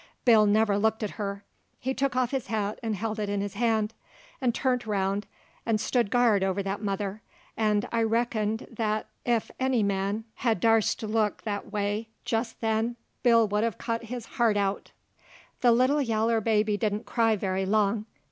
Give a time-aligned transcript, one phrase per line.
[0.25, 1.43] Bill never looked at her;
[1.79, 3.93] he took off his hat and held it in his hand,
[4.43, 5.27] 'nd turnt around
[5.69, 7.21] 'nd stood guard over that mother,
[7.61, 12.95] 'nd I reckon that ef any man bed darst to look that way jist then
[13.21, 14.89] Bill would 've cut his heart out.
[15.59, 18.07] The little yaller baby didn't cry very long.